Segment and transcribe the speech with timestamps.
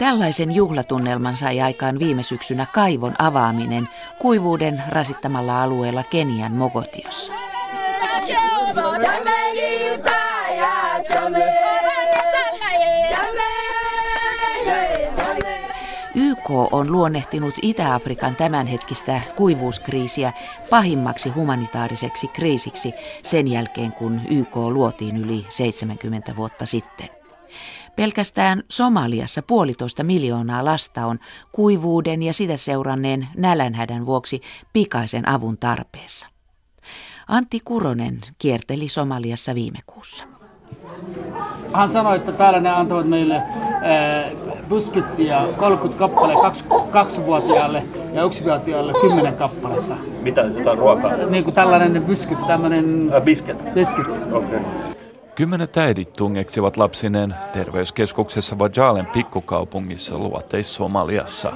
[0.00, 3.88] Tällaisen juhlatunnelman sai aikaan viime syksynä kaivon avaaminen
[4.18, 7.32] kuivuuden rasittamalla alueella Kenian Mogotiossa.
[16.14, 20.32] YK on luonnehtinut Itä-Afrikan tämänhetkistä kuivuuskriisiä
[20.70, 27.20] pahimmaksi humanitaariseksi kriisiksi sen jälkeen, kun YK luotiin yli 70 vuotta sitten.
[27.96, 31.18] Pelkästään Somaliassa puolitoista miljoonaa lasta on
[31.52, 34.40] kuivuuden ja sitä seuranneen nälänhädän vuoksi
[34.72, 36.26] pikaisen avun tarpeessa.
[37.28, 40.24] Antti Kuronen kierteli Somaliassa viime kuussa.
[41.74, 43.42] Hän sanoi, että täällä ne antavat meille
[44.68, 47.82] buskittia 30 kappale kaksi, kaksivuotiaalle
[48.14, 49.96] ja yksivuotiaalle 10 kappaletta.
[50.20, 51.16] Mitä jotain ruokaa?
[51.16, 53.12] Niin kuin tällainen buskit, tämmöinen...
[53.14, 53.74] Äh, bisket?
[53.74, 54.06] Bisket.
[54.32, 54.58] Okei.
[54.58, 54.99] Okay.
[55.34, 61.52] Kymmenet äidit tungeksivat lapsineen terveyskeskuksessa Vajalen pikkukaupungissa luoteis-Somaliassa.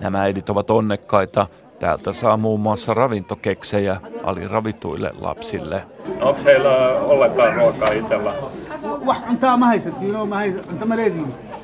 [0.00, 1.46] Nämä äidit ovat onnekkaita.
[1.78, 5.84] Täältä saa muun muassa ravintokeksejä aliravituille lapsille.
[6.20, 8.34] Onko heillä ollenkaan ruokaa itsellä?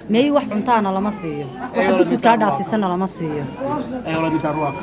[0.09, 1.47] Me ei wax cuntaana lama siiyo.
[1.77, 3.45] Waxa busudkaa dhaafsisana lama siiyo.
[4.05, 4.83] Ei ole mitään ruokaa.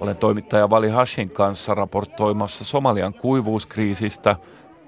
[0.00, 4.36] Olen toimittaja Vali Hashin kanssa raportoimassa Somalian kuivuuskriisistä.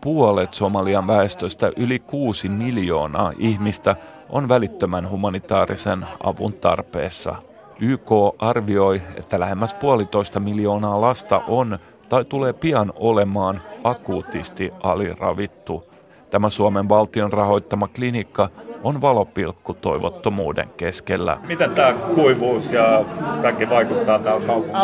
[0.04, 3.96] Puolet Somalian väestöstä, yli kuusi miljoonaa ihmistä,
[4.30, 7.34] on välittömän humanitaarisen avun tarpeessa.
[7.80, 15.84] YK arvioi, että lähemmäs puolitoista miljoonaa lasta on tai tulee pian olemaan akuutisti aliravittu.
[16.30, 18.48] Tämä Suomen valtion rahoittama klinikka
[18.82, 21.38] on valopilkku toivottomuuden keskellä.
[21.46, 23.04] Miten tämä kuivuus ja
[23.42, 24.78] kaikki vaikuttaa täällä kaupungissa?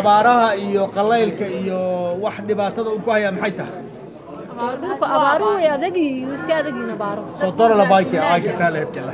[4.62, 5.00] Abaaraha iyo qalaylka iyo wax dhibaatada uu ku hayaa maxay tahay?
[5.00, 8.78] dhulka abaaruhu way adag yihiin iska adag yihiin abaaro Se on todella vaikea aika tällä
[8.78, 9.12] hetkellä.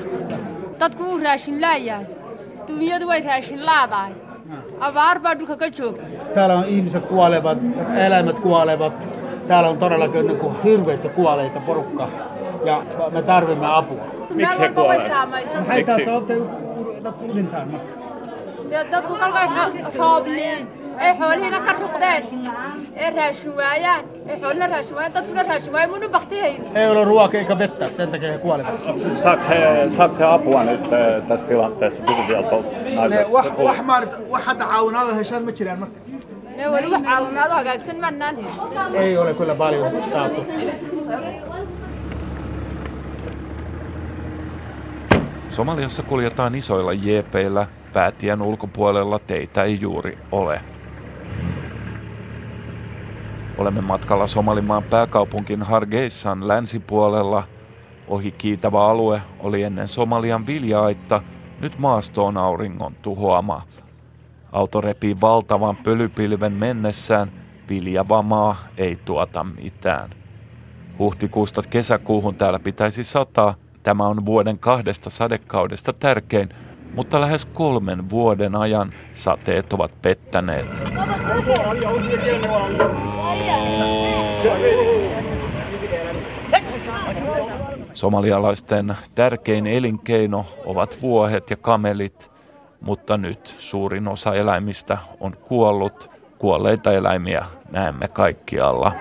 [0.80, 2.06] dadku wuu raashin laayahay
[2.68, 4.12] dunyadu way raashin laadahay
[4.80, 6.02] abaar baa dhulka ka joogta
[6.34, 7.58] Täällä on ihmiset kuolevat,
[8.06, 9.08] eläimet kuolevat.
[9.48, 12.08] Täällä on todellakin niin kuin hirveitä kuoleita porukkaa.
[12.64, 14.04] Ja me tarvitsemme apua.
[14.34, 15.28] Miksi he kuolevat?
[15.68, 16.10] Miksi?
[16.10, 17.86] u- u- dadku u dhintaan marka?
[18.70, 19.96] Dee dadku kolkay xo-
[20.96, 22.22] roob liin ay xoolihiina ka ruqdeen
[22.96, 27.40] ee raashin waayaan ee xoolina raashin waayaan dadkuna raashin waayaan munu baktihayn Ei ole ruokaa
[27.40, 28.80] eikä vettä, sen takia he kuolevat.
[29.14, 33.28] Saako he, saako he apua nyt eh, tässä tilanteessa Kysyvialta Ne, naiset?
[33.32, 35.96] wax, wax, maalit, wax hadda caawinaada heshaan ma jiraan marka?
[36.56, 36.94] ne helin
[38.94, 40.46] Ei ole kyllä paljon saatu.
[45.50, 50.60] Somaliassa kuljetaan isoilla jeepeillä, päätien ulkopuolella teitä ei juuri ole.
[53.58, 57.42] Olemme matkalla Somalimaan pääkaupunkin Hargeissan länsipuolella.
[58.08, 61.22] Ohi kiitävä alue oli ennen Somalian viljaaitta,
[61.60, 63.62] nyt maasto on auringon tuhoama.
[64.52, 67.30] Auto repii valtavan pölypilven mennessään,
[67.68, 70.10] viljava maa ei tuota mitään.
[70.98, 73.54] Huhtikuusta kesäkuuhun täällä pitäisi sataa.
[73.82, 76.48] Tämä on vuoden kahdesta sadekaudesta tärkein,
[76.94, 80.66] mutta lähes kolmen vuoden ajan sateet ovat pettäneet.
[87.92, 92.32] Somalialaisten tärkein elinkeino ovat vuohet ja kamelit,
[92.80, 96.10] mutta nyt suurin osa eläimistä on kuollut.
[96.38, 98.92] Kuolleita eläimiä näemme kaikkialla.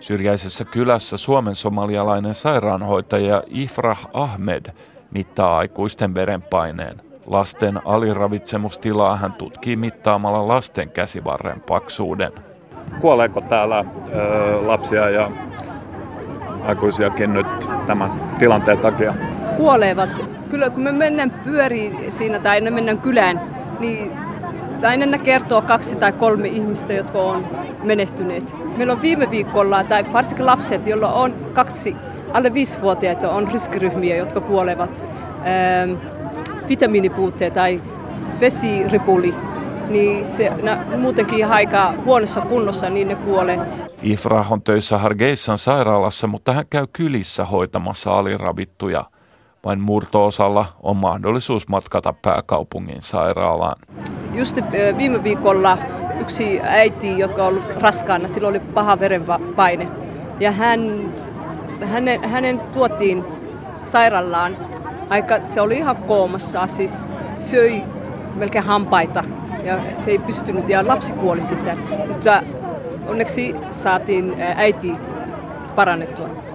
[0.00, 4.66] Syrjäisessä kylässä suomen somalialainen sairaanhoitaja Ifrah Ahmed
[5.10, 6.96] mittaa aikuisten verenpaineen.
[7.26, 12.32] Lasten aliravitsemustilaa hän tutkii mittaamalla lasten käsivarren paksuuden.
[13.00, 15.30] Kuoleeko täällä ö, lapsia ja
[16.64, 17.46] aikuisiakin nyt
[17.86, 19.14] tämän tilanteen takia?
[19.56, 20.41] kuolevat.
[20.52, 23.40] Kyllä kun me mennään pyöriin siinä tai ne mennään kylään,
[23.80, 24.12] niin
[24.86, 27.46] aina kertoo kaksi tai kolme ihmistä, jotka on
[27.82, 28.54] menehtyneet.
[28.76, 31.96] Meillä on viime viikolla, tai varsinkin lapset, joilla on kaksi
[32.32, 35.04] alle viisivuotiaita, on riskiryhmiä, jotka kuolevat.
[35.46, 35.92] Ähm,
[36.68, 37.80] vitamiinipuutteet tai
[38.40, 39.34] vesiripuli,
[39.88, 43.60] niin se na, muutenkin aika huonossa kunnossa, niin ne kuolee.
[44.02, 49.11] Ifrah on töissä Hargeissan sairaalassa, mutta hän käy kylissä hoitamassa aliravittuja.
[49.64, 53.76] Vain murtoosalla on mahdollisuus matkata pääkaupungin sairaalaan.
[54.32, 54.64] Just äh,
[54.96, 55.78] viime viikolla
[56.20, 59.88] yksi äiti, joka on ollut raskaana, sillä oli paha verenpaine.
[60.40, 61.12] Ja hän,
[61.84, 63.24] hänen, hänen tuotiin
[63.84, 64.56] sairaalaan
[65.08, 67.82] aika, se oli ihan koomassa, siis söi
[68.34, 69.24] melkein hampaita
[69.64, 71.78] ja se ei pystynyt ja lapsi kuoli sisään.
[72.08, 72.42] Mutta
[73.06, 74.92] onneksi saatiin äiti
[75.74, 76.51] parannettua.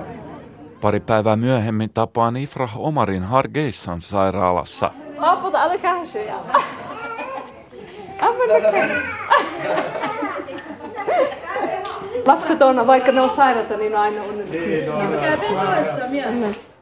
[0.82, 4.92] Pari päivää myöhemmin tapaan Ifrah Omarin Hargeissan sairaalassa.
[12.26, 14.94] Lapset on, vaikka ne on sairaita, niin on aina onnellisia.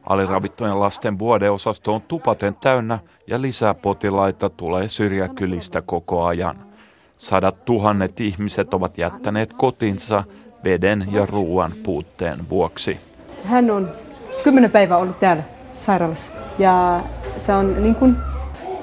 [0.10, 6.66] Aliravittujen lasten vuodeosasto on tupaten täynnä ja lisää potilaita tulee syrjäkylistä koko ajan.
[7.18, 10.24] Sadat tuhannet ihmiset ovat jättäneet kotinsa
[10.64, 13.15] veden ja ruoan puutteen vuoksi.
[13.46, 13.92] Hän on
[14.44, 15.44] kymmenen päivää ollut täällä
[15.80, 16.32] sairaalassa.
[16.60, 17.02] Ja
[17.38, 18.18] se on niin kuin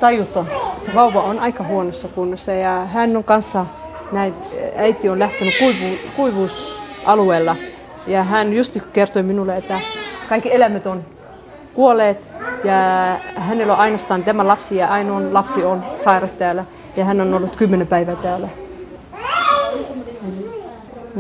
[0.01, 0.47] tajuton.
[0.85, 2.53] Se vauva on aika huonossa kunnossa.
[2.53, 3.67] Ja hän on kanssa,
[4.13, 4.35] näin,
[4.77, 7.57] äiti on lähtenyt kuivu, kuivuusalueella.
[8.07, 9.81] Ja hän just kertoi minulle, että
[10.29, 11.05] kaikki eläimet on
[11.75, 12.29] kuolleet.
[12.65, 12.75] Ja
[13.37, 16.65] hänellä on ainoastaan tämä lapsi ja ainoa lapsi on sairas täällä.
[16.97, 18.49] Ja hän on ollut kymmenen päivää täällä.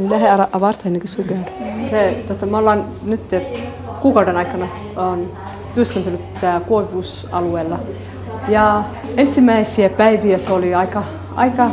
[0.09, 1.44] Lähde avarta ennen kuin
[1.90, 3.20] Se, tota, me ollaan nyt
[4.02, 5.31] kuukauden aikana on
[5.75, 7.79] työskentelyt täällä kuivuusalueella.
[8.49, 8.84] Ja
[9.17, 11.02] ensimmäisiä päiviä se oli aika,
[11.34, 11.70] aika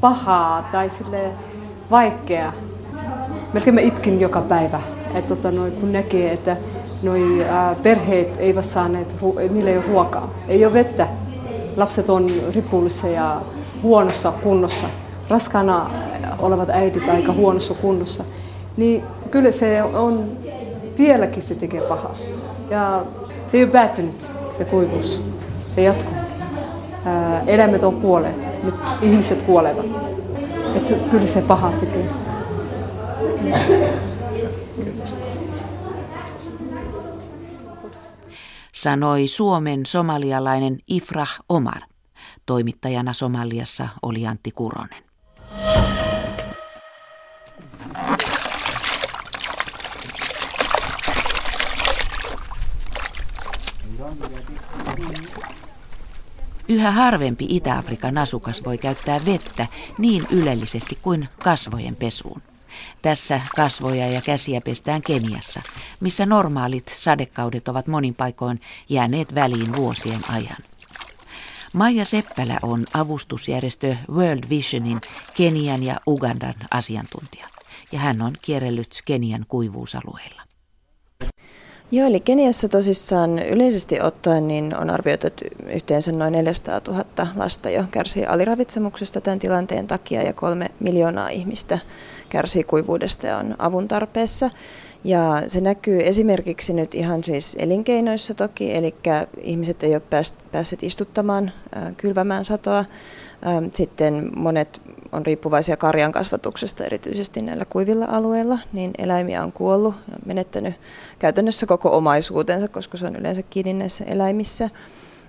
[0.00, 1.30] pahaa tai sille
[1.90, 2.52] vaikea.
[3.52, 4.80] Melkein mä itkin joka päivä,
[5.14, 6.56] että tota, noi, kun näkee, että
[7.02, 9.16] noi, ää, perheet eivät saaneet,
[9.50, 11.08] niillä ei ole ruokaa, ei ole vettä.
[11.76, 13.40] Lapset on ripullissa ja
[13.82, 14.86] huonossa kunnossa.
[15.28, 15.90] Raskaana
[16.38, 18.24] olevat äidit aika huonossa kunnossa.
[18.76, 20.36] Niin kyllä se on,
[20.98, 22.14] vieläkin se tekee pahaa.
[22.70, 23.04] Ja
[23.50, 25.22] se ei ole päättynyt, se kuivuus.
[25.74, 26.14] Se jatkuu.
[27.46, 29.86] Eläimet on kuolleet, nyt ihmiset kuolevat.
[30.76, 32.08] Et se, kyllä se paha tekee.
[38.82, 41.80] sanoi Suomen somalialainen Ifrah Omar.
[42.46, 45.02] Toimittajana Somaliassa oli Antti Kuronen.
[56.68, 59.66] Yhä harvempi Itä-Afrikan asukas voi käyttää vettä
[59.98, 62.42] niin ylellisesti kuin kasvojen pesuun.
[63.02, 65.60] Tässä kasvoja ja käsiä pestään Keniassa,
[66.00, 70.56] missä normaalit sadekaudet ovat monin paikoin jääneet väliin vuosien ajan.
[71.72, 75.00] Maija Seppälä on avustusjärjestö World Visionin
[75.34, 77.48] Kenian ja Ugandan asiantuntija,
[77.92, 80.41] ja hän on kierrellyt Kenian kuivuusalueilla.
[81.94, 87.04] Joo, eli Keniassa tosissaan yleisesti ottaen niin on arvioitu, että yhteensä noin 400 000
[87.36, 91.78] lasta jo kärsii aliravitsemuksesta tämän tilanteen takia ja kolme miljoonaa ihmistä
[92.28, 94.50] kärsii kuivuudesta ja on avun tarpeessa.
[95.04, 98.94] Ja se näkyy esimerkiksi nyt ihan siis elinkeinoissa toki, eli
[99.42, 100.02] ihmiset ei ole
[100.52, 101.52] päässeet istuttamaan,
[101.96, 102.84] kylvämään satoa.
[103.74, 104.80] Sitten monet
[105.12, 110.74] on riippuvaisia karjan kasvatuksesta, erityisesti näillä kuivilla alueilla, niin eläimiä on kuollut ja menettänyt
[111.18, 114.70] käytännössä koko omaisuutensa, koska se on yleensä kiinni näissä eläimissä.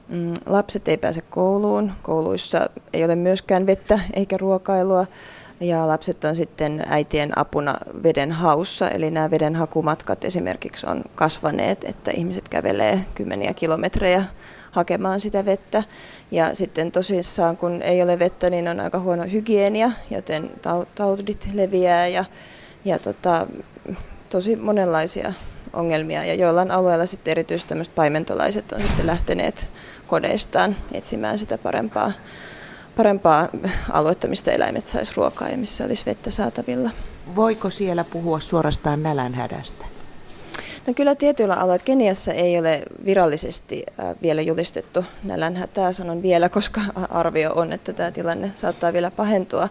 [0.10, 5.06] Mm, lapset ei pääse kouluun, kouluissa ei ole myöskään vettä eikä ruokailua.
[5.60, 11.84] Ja lapset on sitten äitien apuna veden haussa, eli nämä veden hakumatkat esimerkiksi on kasvaneet,
[11.84, 14.24] että ihmiset kävelee kymmeniä kilometrejä
[14.72, 15.84] hakemaan sitä vettä.
[16.34, 20.52] Ja sitten tosissaan, kun ei ole vettä, niin on aika huono hygienia, joten
[20.96, 22.26] taudit leviää ja,
[22.86, 23.48] ja tota,
[24.30, 25.34] tosi monenlaisia
[25.74, 26.24] ongelmia.
[26.24, 29.68] Ja joillain alueilla sitten erityisesti tämmöiset paimentolaiset on sitten lähteneet
[30.08, 32.12] kodeistaan etsimään sitä parempaa
[32.98, 33.50] parempaa
[33.92, 36.90] aluetta, mistä eläimet saisi ruokaa ja missä olisi vettä saatavilla.
[37.36, 39.86] Voiko siellä puhua suorastaan nälänhädästä?
[40.88, 41.84] No kyllä tietyillä alueilla.
[41.86, 43.84] Keniassa ei ole virallisesti
[44.22, 49.70] vielä julistettu nälänhätää, sanon vielä, koska arvio on, että tämä tilanne saattaa vielä pahentua.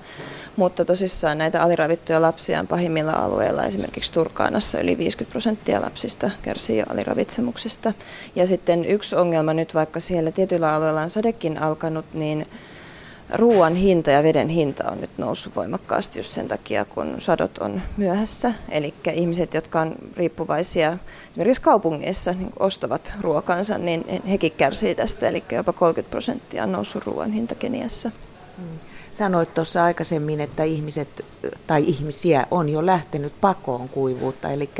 [0.56, 6.78] Mutta tosissaan näitä aliravittuja lapsia on pahimmilla alueilla, esimerkiksi Turkaanassa yli 50 prosenttia lapsista kärsii
[6.78, 7.92] jo aliravitsemuksesta.
[8.36, 12.46] Ja sitten yksi ongelma nyt, vaikka siellä tietyillä alueilla on sadekin alkanut, niin
[13.34, 17.82] ruoan hinta ja veden hinta on nyt noussut voimakkaasti just sen takia, kun sadot on
[17.96, 18.54] myöhässä.
[18.68, 20.98] Eli ihmiset, jotka on riippuvaisia
[21.30, 25.28] esimerkiksi kaupungeissa, niin ostavat ruokansa, niin hekin kärsii tästä.
[25.28, 28.10] Eli jopa 30 prosenttia on noussut ruoan hinta Keniassa.
[28.58, 28.64] Mm.
[29.12, 31.24] Sanoit tuossa aikaisemmin, että ihmiset
[31.66, 34.70] tai ihmisiä on jo lähtenyt pakoon kuivuutta, eli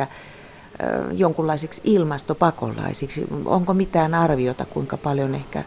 [1.13, 3.27] jonkunlaisiksi ilmastopakolaisiksi.
[3.45, 5.65] Onko mitään arviota, kuinka paljon ehkä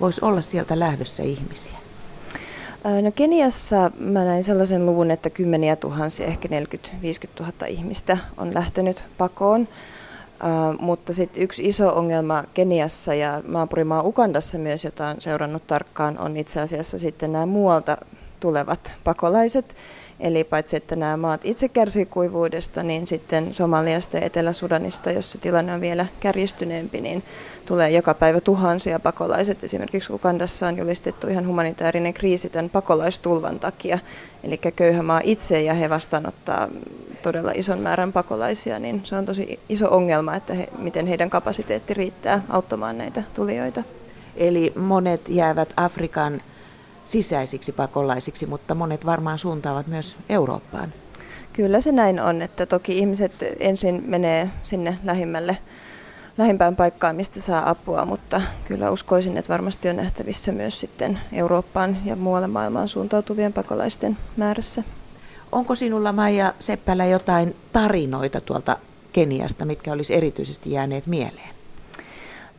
[0.00, 1.76] voisi olla sieltä lähdössä ihmisiä?
[2.84, 6.52] No Keniassa mä näin sellaisen luvun, että kymmeniä tuhansia, ehkä 40-50
[7.40, 9.60] 000 ihmistä on lähtenyt pakoon.
[9.60, 16.18] Uh, mutta sitten yksi iso ongelma Keniassa ja naapurimaa Ukandassa myös, jota on seurannut tarkkaan,
[16.18, 17.96] on itse asiassa sitten nämä muualta
[18.40, 19.76] tulevat pakolaiset.
[20.20, 25.74] Eli paitsi että nämä maat itse kärsii kuivuudesta, niin sitten Somaliasta ja Etelä-Sudanista, jossa tilanne
[25.74, 27.22] on vielä kärjistyneempi, niin
[27.66, 29.64] tulee joka päivä tuhansia pakolaiset.
[29.64, 33.98] Esimerkiksi Ukandassa on julistettu ihan humanitaarinen kriisi tämän pakolaistulvan takia.
[34.44, 36.68] Eli köyhä maa itse ja he vastaanottaa
[37.22, 41.94] todella ison määrän pakolaisia, niin se on tosi iso ongelma, että he, miten heidän kapasiteetti
[41.94, 43.82] riittää auttamaan näitä tulijoita.
[44.36, 46.42] Eli monet jäävät Afrikan
[47.04, 50.92] sisäisiksi pakolaisiksi, mutta monet varmaan suuntaavat myös Eurooppaan.
[51.52, 55.56] Kyllä se näin on, että toki ihmiset ensin menee sinne lähimmälle,
[56.38, 61.96] lähimpään paikkaan, mistä saa apua, mutta kyllä uskoisin, että varmasti on nähtävissä myös sitten Eurooppaan
[62.04, 64.82] ja muualle maailmaan suuntautuvien pakolaisten määrässä.
[65.52, 68.76] Onko sinulla Maija Seppälä jotain tarinoita tuolta
[69.12, 71.54] Keniasta, mitkä olisi erityisesti jääneet mieleen?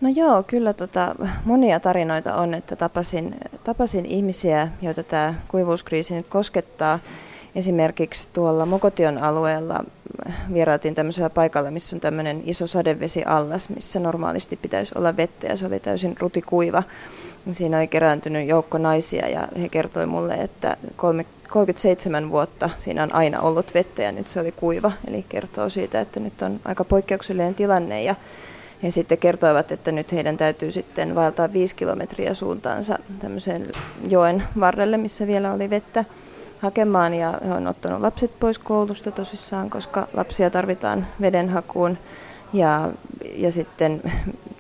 [0.01, 1.15] No joo, kyllä tota,
[1.45, 6.99] monia tarinoita on, että tapasin, tapasin ihmisiä, joita tämä kuivuuskriisi nyt koskettaa.
[7.55, 9.83] Esimerkiksi tuolla Mokotion alueella
[10.53, 15.65] vierailtiin tämmöisellä paikalla, missä on tämmöinen iso sadevesiallas, missä normaalisti pitäisi olla vettä ja se
[15.65, 16.83] oli täysin rutikuiva.
[17.51, 20.77] Siinä oli kerääntynyt joukko naisia ja he kertoi mulle, että
[21.49, 24.91] 37 vuotta siinä on aina ollut vettä ja nyt se oli kuiva.
[25.07, 28.15] Eli kertoo siitä, että nyt on aika poikkeuksellinen tilanne ja
[28.83, 33.71] he sitten kertoivat, että nyt heidän täytyy sitten vaeltaa viisi kilometriä suuntaansa tämmöiseen
[34.09, 36.05] joen varrelle, missä vielä oli vettä
[36.65, 41.97] hakemaan ja he on ottanut lapset pois koulusta tosissaan, koska lapsia tarvitaan vedenhakuun.
[42.53, 42.89] Ja,
[43.35, 44.01] ja sitten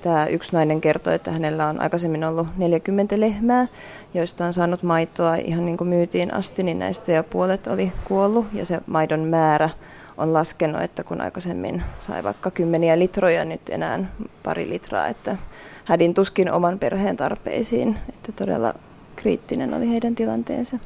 [0.01, 3.67] tämä yksi nainen kertoi, että hänellä on aikaisemmin ollut 40 lehmää,
[4.13, 8.45] joista on saanut maitoa ihan niin kuin myytiin asti, niin näistä jo puolet oli kuollut
[8.53, 9.69] ja se maidon määrä
[10.17, 13.99] on laskenut, että kun aikaisemmin sai vaikka kymmeniä litroja, nyt enää
[14.43, 15.37] pari litraa, että
[15.85, 18.73] hädin tuskin oman perheen tarpeisiin, että todella
[19.15, 20.79] kriittinen oli heidän tilanteensa.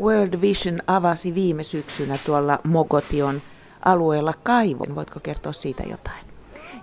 [0.00, 3.42] World Vision avasi viime syksynä tuolla Mogotion
[3.84, 4.94] alueella kaivon.
[4.94, 6.30] Voitko kertoa siitä jotain?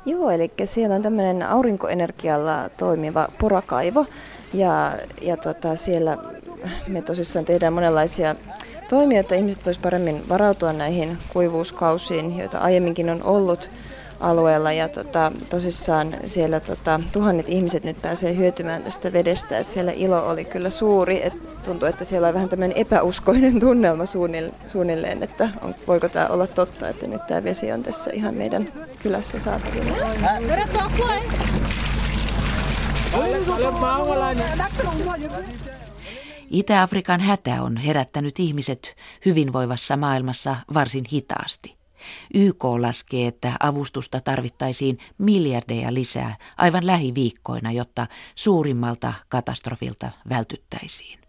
[0.05, 4.05] Joo, eli siellä on tämmöinen aurinkoenergialla toimiva porakaivo
[4.53, 6.17] ja, ja tota, siellä
[6.87, 8.35] me tosissaan tehdään monenlaisia
[8.89, 13.69] toimia, että ihmiset voisivat paremmin varautua näihin kuivuuskausiin, joita aiemminkin on ollut
[14.19, 14.71] alueella.
[14.71, 19.57] Ja tota, tosissaan siellä tota, tuhannet ihmiset nyt pääsee hyötymään tästä vedestä.
[19.57, 21.25] Et siellä ilo oli kyllä suuri.
[21.25, 24.03] Et tuntuu, että siellä on vähän tämmöinen epäuskoinen tunnelma
[24.67, 28.67] suunnilleen, että on, voiko tämä olla totta, että nyt tämä vesi on tässä ihan meidän
[29.03, 29.97] kylässä saatavilla.
[36.49, 38.95] Itä-Afrikan hätä on herättänyt ihmiset
[39.25, 41.76] hyvinvoivassa maailmassa varsin hitaasti.
[42.33, 51.19] YK laskee, että avustusta tarvittaisiin miljardeja lisää aivan lähiviikkoina, jotta suurimmalta katastrofilta vältyttäisiin.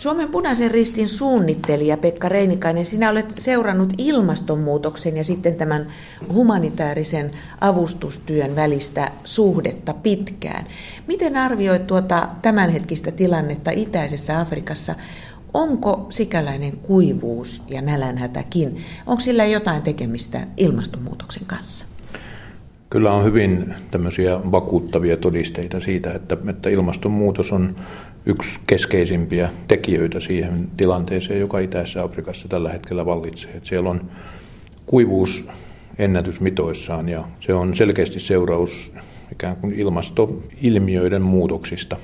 [0.00, 5.86] Suomen punaisen ristin suunnittelija Pekka Reinikainen, sinä olet seurannut ilmastonmuutoksen ja sitten tämän
[6.32, 7.30] humanitaarisen
[7.60, 10.66] avustustyön välistä suhdetta pitkään.
[11.06, 14.94] Miten arvioit tuota tämänhetkistä tilannetta itäisessä Afrikassa?
[15.54, 18.76] Onko sikäläinen kuivuus ja nälänhätäkin,
[19.06, 21.86] onko sillä jotain tekemistä ilmastonmuutoksen kanssa?
[22.90, 27.76] Kyllä on hyvin tämmöisiä vakuuttavia todisteita siitä, että, että ilmastonmuutos on
[28.26, 33.50] yksi keskeisimpiä tekijöitä siihen tilanteeseen, joka Itäisessä Afrikassa tällä hetkellä vallitsee.
[33.50, 34.10] Että siellä on
[34.86, 35.44] kuivuus
[35.98, 38.92] ennätysmitoissaan ja se on selkeästi seuraus
[39.32, 41.96] ikään kuin ilmastoilmiöiden muutoksista,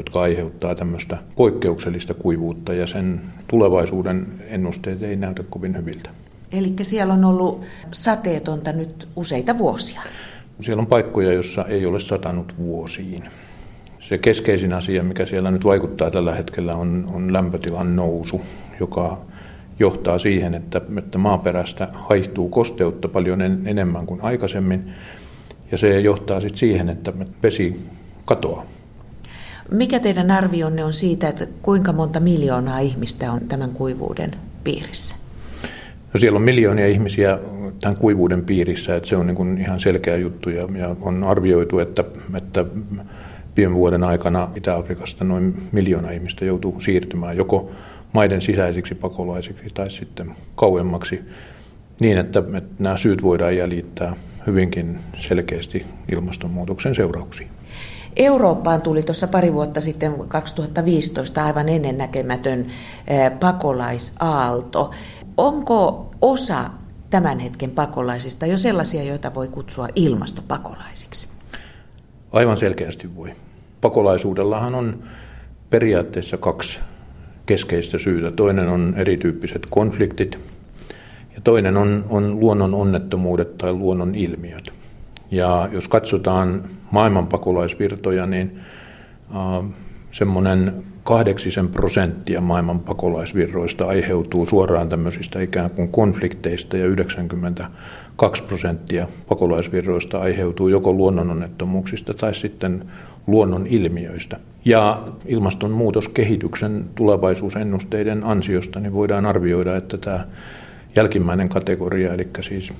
[0.00, 6.10] jotka aiheuttaa tämmöistä poikkeuksellista kuivuutta ja sen tulevaisuuden ennusteet ei näytä kovin hyviltä.
[6.52, 10.02] Eli siellä on ollut sateetonta nyt useita vuosia.
[10.60, 13.24] Siellä on paikkoja, joissa ei ole satanut vuosiin.
[14.00, 18.40] Se keskeisin asia, mikä siellä nyt vaikuttaa tällä hetkellä, on, on lämpötilan nousu,
[18.80, 19.18] joka
[19.78, 24.92] johtaa siihen, että, että maaperästä haihtuu kosteutta paljon en, enemmän kuin aikaisemmin.
[25.72, 27.80] Ja se johtaa sitten siihen, että vesi
[28.24, 28.66] katoaa.
[29.70, 34.30] Mikä teidän arvionne on siitä, että kuinka monta miljoonaa ihmistä on tämän kuivuuden
[34.64, 35.16] piirissä?
[36.14, 37.38] No siellä on miljoonia ihmisiä
[37.80, 41.78] tämän kuivuuden piirissä, että se on niin kuin ihan selkeä juttu ja, ja on arvioitu,
[41.78, 42.04] että,
[42.36, 42.64] että
[43.56, 47.70] viime vuoden aikana Itä-Afrikasta noin miljoona ihmistä joutuu siirtymään joko
[48.12, 51.20] maiden sisäisiksi pakolaisiksi tai sitten kauemmaksi
[52.00, 57.50] niin, että, että nämä syyt voidaan jäljittää hyvinkin selkeästi ilmastonmuutoksen seurauksiin.
[58.16, 62.66] Eurooppaan tuli tuossa pari vuotta sitten 2015 aivan ennennäkemätön
[63.40, 64.90] pakolaisaalto.
[65.36, 66.64] Onko osa
[67.10, 71.28] tämän hetken pakolaisista jo sellaisia, joita voi kutsua ilmastopakolaisiksi?
[72.32, 73.32] Aivan selkeästi voi.
[73.80, 75.02] Pakolaisuudellahan on
[75.70, 76.80] periaatteessa kaksi
[77.46, 78.30] keskeistä syytä.
[78.30, 80.38] Toinen on erityyppiset konfliktit
[81.34, 84.79] ja toinen on, on luonnon onnettomuudet tai luonnon ilmiöt.
[85.30, 88.60] Ja jos katsotaan maailman pakolaisvirtoja, niin
[90.12, 90.72] semmoinen
[91.04, 100.68] kahdeksisen prosenttia maailman pakolaisvirroista aiheutuu suoraan tämmöisistä ikään kuin konflikteista ja 92 prosenttia pakolaisvirroista aiheutuu
[100.68, 102.84] joko luonnononnettomuuksista tai sitten
[103.26, 104.36] luonnon ilmiöistä.
[104.64, 110.26] Ja ilmastonmuutoskehityksen tulevaisuusennusteiden ansiosta niin voidaan arvioida, että tämä
[110.96, 112.72] jälkimmäinen kategoria, eli siis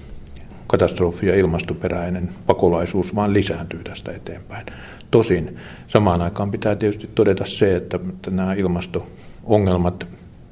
[0.72, 4.66] katastrofi- ja ilmastoperäinen pakolaisuus vaan lisääntyy tästä eteenpäin.
[5.10, 5.56] Tosin
[5.88, 10.06] samaan aikaan pitää tietysti todeta se, että, että nämä ilmasto-ongelmat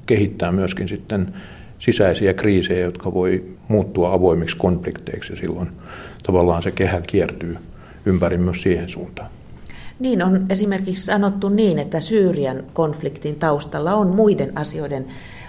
[0.06, 1.34] kehittää myöskin sitten
[1.78, 5.68] sisäisiä kriisejä, jotka voi muuttua avoimiksi konflikteiksi ja silloin
[6.22, 7.56] tavallaan se kehä kiertyy
[8.06, 9.30] ympäri myös siihen suuntaan.
[9.98, 15.06] Niin on esimerkiksi sanottu niin, että Syyrian konfliktin taustalla on muiden asioiden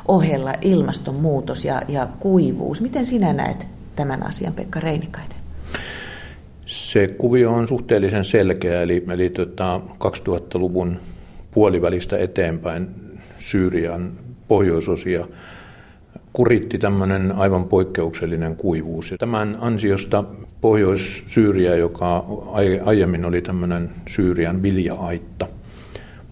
[0.07, 2.81] ohella ilmastonmuutos ja, ja kuivuus.
[2.81, 5.37] Miten sinä näet tämän asian, Pekka Reinikainen?
[6.65, 10.97] Se kuvio on suhteellisen selkeä, eli, eli tota 2000-luvun
[11.51, 12.87] puolivälistä eteenpäin
[13.37, 14.11] Syyrian
[14.47, 15.27] pohjoisosia
[16.33, 19.11] kuritti tämmöinen aivan poikkeuksellinen kuivuus.
[19.11, 20.23] Ja tämän ansiosta
[20.61, 22.25] Pohjois-Syyria, joka
[22.85, 25.47] aiemmin oli tämmöinen Syyrian vilja-aitta,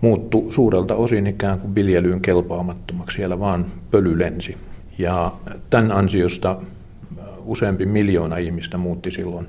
[0.01, 3.15] muuttui suurelta osin ikään kuin viljelyyn kelpaamattomaksi.
[3.15, 4.55] Siellä vaan pöly lensi.
[4.97, 5.31] Ja
[5.69, 6.57] tämän ansiosta
[7.47, 9.47] useampi miljoona ihmistä muutti silloin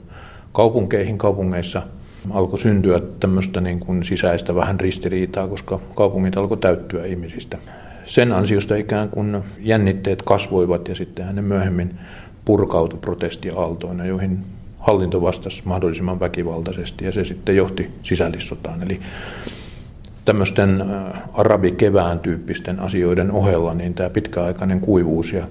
[0.53, 1.19] kaupunkeihin.
[1.19, 1.83] Kaupungeissa
[2.31, 7.59] alkoi syntyä tämmöistä niin kuin sisäistä vähän ristiriitaa, koska kaupungit alkoi täyttyä ihmisistä.
[8.05, 11.95] Sen ansiosta ikään kuin jännitteet kasvoivat ja sitten hänen myöhemmin
[12.45, 14.39] purkautui protestiaaltoina, joihin
[14.79, 18.83] hallinto vastasi mahdollisimman väkivaltaisesti ja se sitten johti sisällissotaan.
[18.83, 19.01] Eli
[20.25, 20.85] tämmöisten
[21.33, 25.47] arabikevään tyyppisten asioiden ohella niin tämä pitkäaikainen kuivuus ja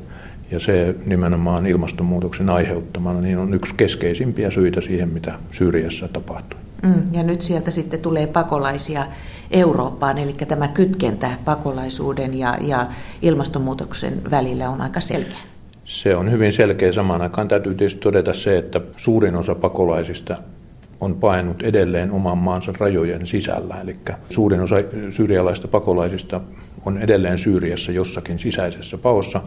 [0.51, 6.59] ja se nimenomaan ilmastonmuutoksen aiheuttamana niin on yksi keskeisimpiä syitä siihen, mitä Syyriassa tapahtuu.
[6.83, 9.05] Mm, ja nyt sieltä sitten tulee pakolaisia
[9.51, 12.85] Eurooppaan, eli tämä kytkentä pakolaisuuden ja, ja
[13.21, 15.37] ilmastonmuutoksen välillä on aika selkeä.
[15.85, 16.91] Se on hyvin selkeä.
[16.91, 20.37] Samaan aikaan täytyy tietysti todeta se, että suurin osa pakolaisista
[21.01, 23.75] on painut edelleen oman maansa rajojen sisällä.
[23.81, 23.95] Eli
[24.29, 24.75] suurin osa
[25.11, 26.41] syyrialaista pakolaisista
[26.85, 29.41] on edelleen Syyriassa jossakin sisäisessä paossa.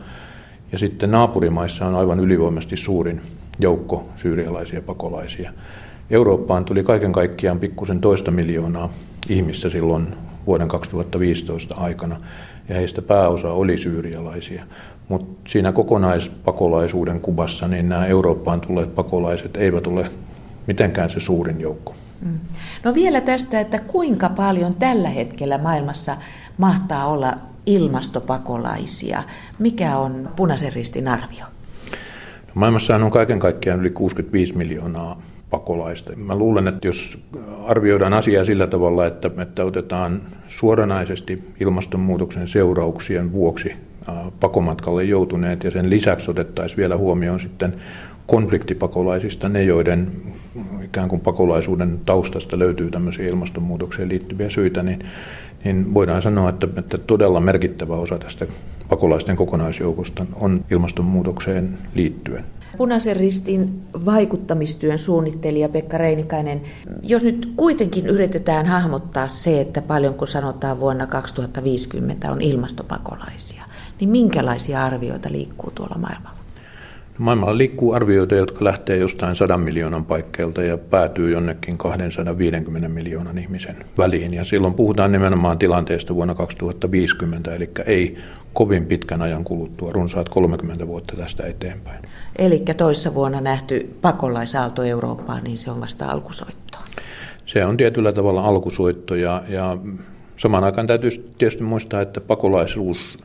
[0.73, 3.21] Ja sitten naapurimaissa on aivan ylivoimaisesti suurin
[3.59, 5.53] joukko syyrialaisia pakolaisia.
[6.11, 8.89] Eurooppaan tuli kaiken kaikkiaan pikkusen toista miljoonaa
[9.29, 10.07] ihmistä silloin
[10.47, 12.21] vuoden 2015 aikana,
[12.69, 14.65] ja heistä pääosa oli syyrialaisia.
[15.09, 20.11] Mutta siinä kokonaispakolaisuuden kuvassa niin nämä Eurooppaan tulleet pakolaiset eivät ole
[20.67, 21.95] mitenkään se suurin joukko.
[22.21, 22.39] Mm.
[22.85, 26.17] No vielä tästä, että kuinka paljon tällä hetkellä maailmassa
[26.59, 27.35] mahtaa olla
[27.67, 29.23] ilmastopakolaisia.
[29.59, 31.45] Mikä on punaisen ristin arvio?
[32.47, 36.17] No, maailmassa on kaiken kaikkiaan yli 65 miljoonaa pakolaista.
[36.17, 37.19] Mä luulen, että jos
[37.67, 43.73] arvioidaan asiaa sillä tavalla, että, että otetaan suoranaisesti ilmastonmuutoksen seurauksien vuoksi
[44.41, 47.75] pakomatkalle joutuneet ja sen lisäksi otettaisiin vielä huomioon sitten
[48.27, 50.13] konfliktipakolaisista ne, joiden
[50.85, 55.05] ikään kuin pakolaisuuden taustasta löytyy tämmöisiä ilmastonmuutokseen liittyviä syitä, niin
[55.65, 58.47] niin voidaan sanoa, että, että todella merkittävä osa tästä
[58.89, 62.45] pakolaisten kokonaisjoukosta on ilmastonmuutokseen liittyen.
[62.77, 66.61] Punaisen ristin vaikuttamistyön suunnittelija Pekka Reinikainen,
[67.03, 73.65] jos nyt kuitenkin yritetään hahmottaa se, että paljon kun sanotaan vuonna 2050 on ilmastopakolaisia,
[74.01, 76.40] niin minkälaisia arvioita liikkuu tuolla maailmalla?
[77.21, 83.77] Maailmalla liikkuu arvioita, jotka lähtee jostain 100 miljoonan paikkeilta ja päätyy jonnekin 250 miljoonan ihmisen
[83.99, 84.35] väliin.
[84.35, 88.17] Ja silloin puhutaan nimenomaan tilanteesta vuonna 2050, eli ei
[88.53, 92.03] kovin pitkän ajan kuluttua, runsaat 30 vuotta tästä eteenpäin.
[92.39, 96.81] Eli toissa vuonna nähty pakolaisaalto Eurooppaan, niin se on vasta alkusoittoa.
[97.47, 99.77] Se on tietyllä tavalla alkusoitto ja, ja
[100.37, 103.19] samaan aikaan täytyy tietysti muistaa, että pakolaisuus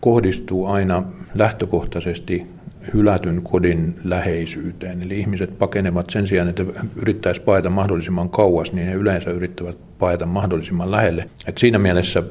[0.00, 1.02] kohdistuu aina
[1.34, 2.56] lähtökohtaisesti
[2.94, 5.02] hylätyn kodin läheisyyteen.
[5.02, 6.64] Eli ihmiset pakenevat sen sijaan, että
[6.96, 11.30] yrittäisi paeta mahdollisimman kauas, niin he yleensä yrittävät paeta mahdollisimman lähelle.
[11.46, 12.22] Et siinä mielessä,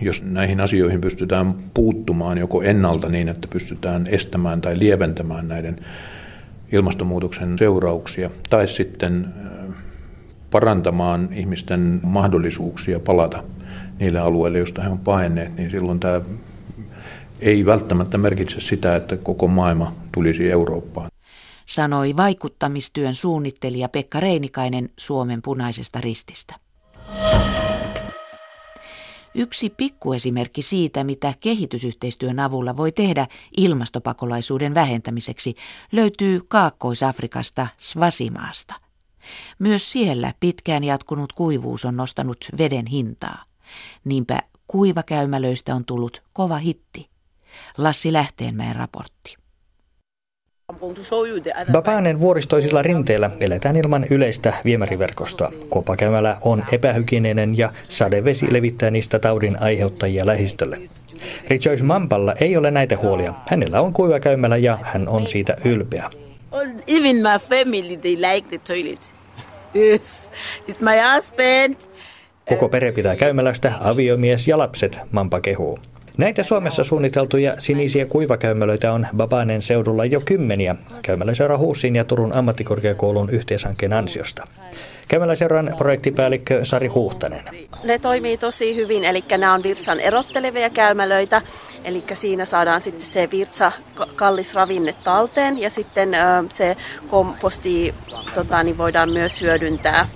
[0.00, 5.76] jos näihin asioihin pystytään puuttumaan joko ennalta niin, että pystytään estämään tai lieventämään näiden
[6.72, 9.26] ilmastonmuutoksen seurauksia, tai sitten
[10.50, 13.42] parantamaan ihmisten mahdollisuuksia palata
[13.98, 16.20] niille alueille, joista he ovat paenneet, niin silloin tämä
[17.40, 21.10] ei välttämättä merkitse sitä, että koko maailma tulisi Eurooppaan.
[21.66, 26.54] Sanoi vaikuttamistyön suunnittelija Pekka Reinikainen Suomen punaisesta rististä.
[29.34, 35.54] Yksi pikkuesimerkki siitä, mitä kehitysyhteistyön avulla voi tehdä ilmastopakolaisuuden vähentämiseksi,
[35.92, 38.74] löytyy Kaakkois-Afrikasta Svasimaasta.
[39.58, 43.44] Myös siellä pitkään jatkunut kuivuus on nostanut veden hintaa.
[44.04, 47.07] Niinpä kuivakäymälöistä on tullut kova hitti.
[47.78, 49.36] Lassi Lähteenmäen raportti.
[51.72, 55.52] Bapaanen vuoristoisilla rinteillä eletään ilman yleistä viemäriverkostoa.
[55.68, 60.80] Kopakäymälä on epähygieninen ja sadevesi levittää niistä taudin aiheuttajia lähistölle.
[61.48, 63.34] Richard Mampalla ei ole näitä huolia.
[63.46, 66.10] Hänellä on kuivakäymälä ja hän on siitä ylpeä.
[66.86, 69.14] Even my family, they like the toilet.
[69.76, 70.30] Yes,
[70.68, 71.76] it's my husband.
[72.48, 75.78] Koko perhe pitää käymälästä, aviomies ja lapset, Mampa kehuu.
[76.18, 83.30] Näitä Suomessa suunniteltuja sinisiä kuivakäymälöitä on Babanen seudulla jo kymmeniä käymäläseura Huusin ja Turun ammattikorkeakoulun
[83.30, 84.46] yhteishankkeen ansiosta.
[85.08, 87.40] Käymäläseuran projektipäällikkö Sari Huhtanen.
[87.84, 91.42] Ne toimii tosi hyvin, eli nämä on virtsan erottelevia käymälöitä,
[91.84, 93.72] eli siinä saadaan sitten se virtsa
[94.16, 96.10] kallis ravinne talteen ja sitten
[96.54, 96.76] se
[97.08, 97.94] komposti
[98.34, 100.08] tota, niin voidaan myös hyödyntää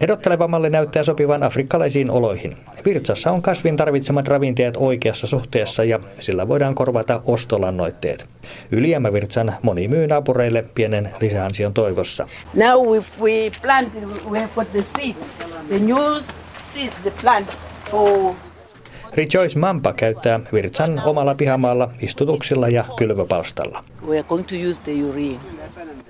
[0.00, 2.56] Erotteleva malli näyttää sopivan afrikkalaisiin oloihin.
[2.84, 8.26] Virtsassa on kasvin tarvitsemat ravinteet oikeassa suhteessa ja sillä voidaan korvata ostolannoitteet.
[8.70, 12.28] Ylijäämävirtsan moni myy naapureille pienen lisäansion toivossa.
[12.54, 13.94] Now if we plant,
[14.30, 16.22] we have put the seeds, the new
[16.74, 17.58] seeds, the plant
[17.90, 18.34] for
[19.16, 23.84] Rejoice Mampa käyttää Virtsan omalla pihamaalla istutuksilla ja kylvöpalstalla.
[24.06, 25.40] We are going to use the urine.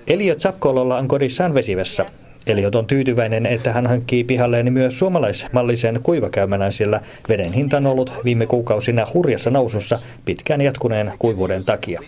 [0.07, 2.05] Elio Zapkololla on kodissaan vesivessä.
[2.47, 8.13] Eliot on tyytyväinen, että hän hankkii pihalleen myös suomalaismallisen kuivakäymälän, sillä veden hinta on ollut
[8.23, 12.01] viime kuukausina hurjassa nousussa pitkään jatkuneen kuivuuden takia.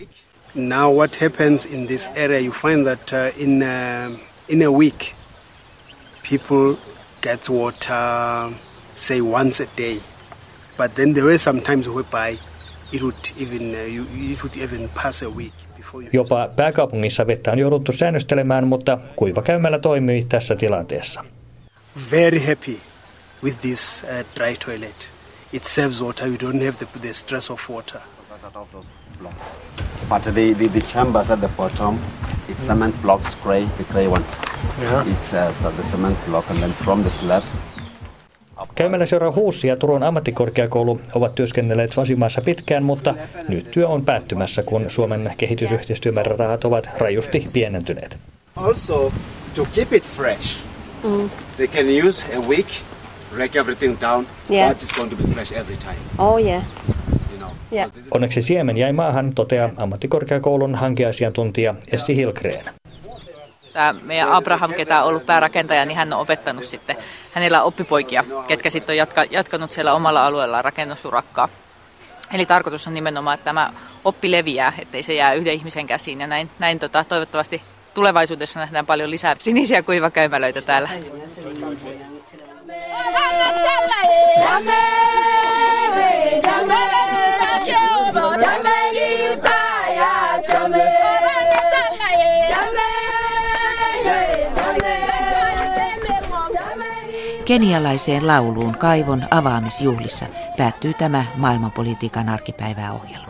[0.54, 5.14] Now what happens in this area, you find that uh, in, uh, in a week
[6.30, 6.76] people
[7.22, 8.50] get water,
[8.94, 10.00] say once a day.
[10.76, 12.38] But then there were some times whereby
[12.92, 15.69] it would even, uh, it would even pass a week.
[16.12, 21.24] Jopa pääkaupungissa vettä on jouduttu säännöstelemään, mutta kuivakäymällä toimii tässä tilanteessa.
[22.10, 22.76] Very happy
[23.44, 25.10] with this uh, dry toilet.
[25.52, 26.26] It saves water.
[26.28, 28.00] You don't have the, the stress of water.
[30.08, 31.98] But the, the, the chambers at the bottom,
[32.48, 34.26] it's cement blocks, gray, the gray ones.
[34.80, 35.04] Yeah.
[35.06, 37.42] It's uh, so the cement block and then from the slab
[38.74, 43.14] Käymäläseura Huussi ja Turun ammattikorkeakoulu ovat työskennelleet Vasimaassa pitkään, mutta
[43.48, 48.18] nyt työ on päättymässä, kun Suomen kehitysyhteistyömäärärahat ovat rajusti pienentyneet.
[48.56, 49.12] Also,
[49.54, 50.64] to keep it fresh,
[51.04, 51.30] mm.
[51.56, 52.66] they can use a week,
[53.34, 54.68] break everything down, yeah.
[54.68, 55.98] but it's going to be fresh every time.
[56.18, 56.62] Oh yeah.
[57.72, 57.90] Yeah.
[58.10, 62.79] Onneksi siemen jäi maahan, toteaa ammattikorkeakoulun hankeasiantuntija Essi Hilgren
[63.72, 66.96] tämä meidän Abraham, ketä on ollut päärakentaja, niin hän on opettanut sitten,
[67.32, 71.48] hänellä oppipoikia, ketkä sitten on jatka, jatkanut siellä omalla alueellaan rakennusurakkaa.
[72.34, 73.72] Eli tarkoitus on nimenomaan, että tämä
[74.04, 76.20] oppi leviää, ettei se jää yhden ihmisen käsiin.
[76.20, 77.62] Ja näin, näin tota, toivottavasti
[77.94, 80.88] tulevaisuudessa nähdään paljon lisää sinisiä kuivakäymälöitä täällä.
[84.44, 84.74] Jamme,
[86.42, 86.80] jamme,
[88.42, 88.89] jamme,
[97.50, 103.29] Kenialaiseen lauluun kaivon avaamisjuhlissa päättyy tämä maailmanpolitiikan arkipäiväohjelma.